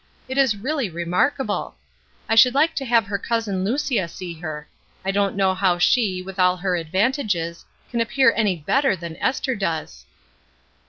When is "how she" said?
5.53-6.23